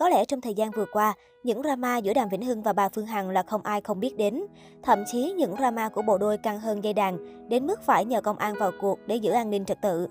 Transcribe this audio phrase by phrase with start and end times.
[0.00, 2.88] Có lẽ trong thời gian vừa qua, những drama giữa Đàm Vĩnh Hưng và bà
[2.88, 4.42] Phương Hằng là không ai không biết đến.
[4.82, 8.20] Thậm chí những drama của bộ đôi căng hơn dây đàn, đến mức phải nhờ
[8.20, 10.06] công an vào cuộc để giữ an ninh trật tự.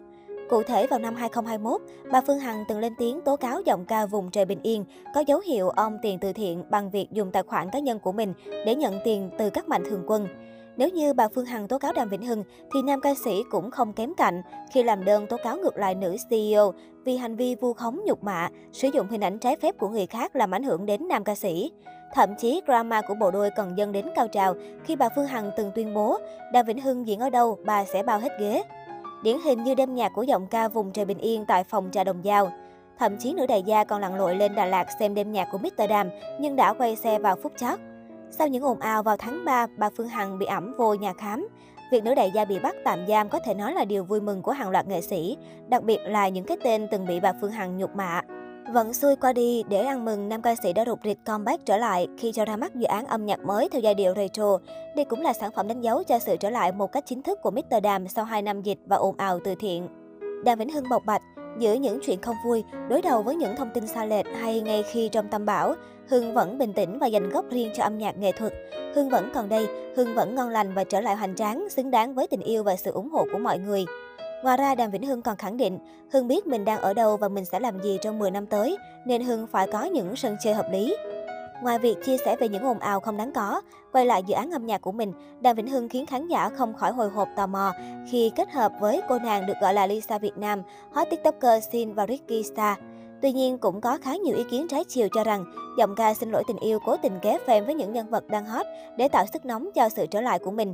[0.50, 1.82] Cụ thể vào năm 2021,
[2.12, 5.24] bà Phương Hằng từng lên tiếng tố cáo giọng ca vùng trời bình yên có
[5.28, 8.34] dấu hiệu om tiền từ thiện bằng việc dùng tài khoản cá nhân của mình
[8.66, 10.28] để nhận tiền từ các mạnh thường quân.
[10.80, 12.44] Nếu như bà Phương Hằng tố cáo Đàm Vĩnh Hưng,
[12.74, 14.42] thì nam ca sĩ cũng không kém cạnh
[14.72, 16.74] khi làm đơn tố cáo ngược lại nữ CEO
[17.06, 20.06] vì hành vi vu khống nhục mạ, sử dụng hình ảnh trái phép của người
[20.06, 21.72] khác làm ảnh hưởng đến nam ca sĩ.
[22.14, 25.52] Thậm chí drama của bộ đôi còn dâng đến cao trào khi bà Phương Hằng
[25.58, 26.18] từng tuyên bố
[26.54, 28.64] Đàm Vĩnh Hưng diễn ở đâu, bà sẽ bao hết ghế.
[29.24, 32.04] Điển hình như đêm nhạc của giọng ca vùng trời bình yên tại phòng trà
[32.04, 32.52] Đồng Giao.
[33.00, 35.58] Thậm chí nữ đại gia còn lặn lội lên Đà Lạt xem đêm nhạc của
[35.58, 35.90] Mr.
[35.90, 36.10] Đàm,
[36.40, 37.80] nhưng đã quay xe vào phút chót.
[38.32, 41.48] Sau những ồn ào vào tháng 3, bà Phương Hằng bị ẩm vô nhà khám.
[41.92, 44.42] Việc nữ đại gia bị bắt tạm giam có thể nói là điều vui mừng
[44.42, 47.52] của hàng loạt nghệ sĩ, đặc biệt là những cái tên từng bị bà Phương
[47.52, 48.22] Hằng nhục mạ.
[48.74, 51.78] Vẫn xuôi qua đi, để ăn mừng nam ca sĩ đã rụt rịch comeback trở
[51.78, 54.58] lại khi cho ra mắt dự án âm nhạc mới theo giai điệu retro.
[54.96, 57.40] Đây cũng là sản phẩm đánh dấu cho sự trở lại một cách chính thức
[57.42, 57.84] của Mr.
[57.84, 59.88] Đàm sau 2 năm dịch và ồn ào từ thiện.
[60.46, 61.22] Đàm Vĩnh Hưng bộc bạch,
[61.60, 64.84] giữa những chuyện không vui, đối đầu với những thông tin xa lệch hay ngay
[64.84, 65.76] khi trong tâm bão,
[66.10, 68.54] Hưng vẫn bình tĩnh và dành góc riêng cho âm nhạc nghệ thuật.
[68.96, 72.14] Hưng vẫn còn đây, Hưng vẫn ngon lành và trở lại hoành tráng, xứng đáng
[72.14, 73.86] với tình yêu và sự ủng hộ của mọi người.
[74.44, 75.80] Ngoài ra, Đàm Vĩnh Hưng còn khẳng định,
[76.12, 78.78] Hưng biết mình đang ở đâu và mình sẽ làm gì trong 10 năm tới,
[79.06, 80.96] nên Hưng phải có những sân chơi hợp lý.
[81.62, 84.52] Ngoài việc chia sẻ về những ồn ào không đáng có, quay lại dự án
[84.52, 87.48] âm nhạc của mình, Đàm Vĩnh Hưng khiến khán giả không khỏi hồi hộp tò
[87.48, 87.72] mò
[88.12, 91.94] khi kết hợp với cô nàng được gọi là Lisa Việt Nam, hot tiktoker Sin
[91.94, 92.78] và Ricky Star.
[93.22, 95.46] Tuy nhiên, cũng có khá nhiều ý kiến trái chiều cho rằng
[95.78, 98.46] giọng ca xin lỗi tình yêu cố tình ghé phim với những nhân vật đang
[98.46, 98.66] hot
[98.98, 100.74] để tạo sức nóng cho sự trở lại của mình.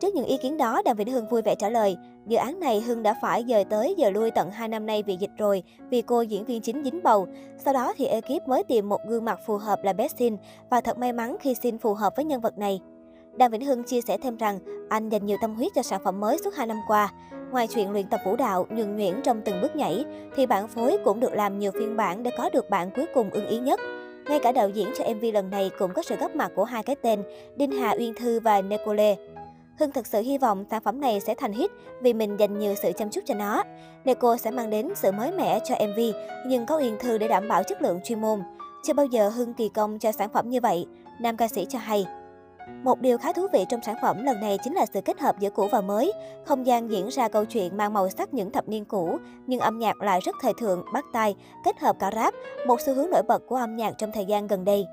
[0.00, 2.80] Trước những ý kiến đó, Đàm Vĩnh Hưng vui vẻ trả lời, dự án này
[2.80, 6.02] Hưng đã phải dời tới giờ lui tận 2 năm nay vì dịch rồi, vì
[6.02, 7.26] cô diễn viên chính dính bầu.
[7.58, 10.36] Sau đó thì ekip mới tìm một gương mặt phù hợp là Bessin
[10.70, 12.80] và thật may mắn khi xin phù hợp với nhân vật này.
[13.36, 16.20] Đàm Vĩnh Hưng chia sẻ thêm rằng anh dành nhiều tâm huyết cho sản phẩm
[16.20, 17.12] mới suốt 2 năm qua.
[17.54, 20.04] Ngoài chuyện luyện tập vũ đạo, nhuần nhuyễn trong từng bước nhảy,
[20.36, 23.30] thì bản phối cũng được làm nhiều phiên bản để có được bản cuối cùng
[23.30, 23.80] ưng ý nhất.
[24.28, 26.82] Ngay cả đạo diễn cho MV lần này cũng có sự góp mặt của hai
[26.82, 27.22] cái tên,
[27.56, 29.16] Đinh Hà Uyên Thư và Nicole.
[29.78, 31.70] Hưng thật sự hy vọng sản phẩm này sẽ thành hit
[32.00, 33.62] vì mình dành nhiều sự chăm chút cho nó.
[34.04, 36.00] Neko sẽ mang đến sự mới mẻ cho MV,
[36.46, 38.42] nhưng có Uyên Thư để đảm bảo chất lượng chuyên môn.
[38.84, 40.86] Chưa bao giờ Hưng kỳ công cho sản phẩm như vậy,
[41.20, 42.06] nam ca sĩ cho hay.
[42.82, 45.38] Một điều khá thú vị trong sản phẩm lần này chính là sự kết hợp
[45.38, 46.12] giữa cũ và mới.
[46.44, 49.78] Không gian diễn ra câu chuyện mang màu sắc những thập niên cũ, nhưng âm
[49.78, 52.34] nhạc lại rất thời thượng, bắt tai, kết hợp cả rap,
[52.66, 54.86] một xu hướng nổi bật của âm nhạc trong thời gian gần đây.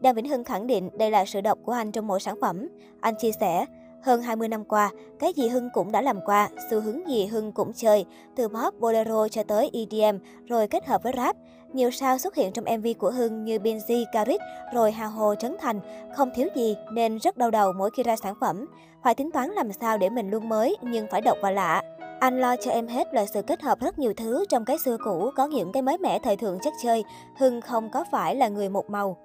[0.00, 2.68] Đàm Vĩnh Hưng khẳng định đây là sự độc của anh trong mỗi sản phẩm.
[3.00, 3.66] Anh chia sẻ,
[4.02, 7.52] hơn 20 năm qua, cái gì Hưng cũng đã làm qua, xu hướng gì Hưng
[7.52, 8.04] cũng chơi,
[8.36, 11.36] từ pop, bolero cho tới EDM, rồi kết hợp với rap.
[11.72, 14.40] Nhiều sao xuất hiện trong MV của Hưng như Binz, Carit,
[14.74, 15.80] rồi Hà Hồ, Trấn Thành,
[16.16, 18.66] không thiếu gì nên rất đau đầu mỗi khi ra sản phẩm.
[19.04, 21.82] Phải tính toán làm sao để mình luôn mới nhưng phải độc và lạ.
[22.20, 24.96] Anh lo cho em hết là sự kết hợp rất nhiều thứ trong cái xưa
[25.04, 27.04] cũ có những cái mới mẻ thời thượng chất chơi.
[27.38, 29.16] Hưng không có phải là người một màu.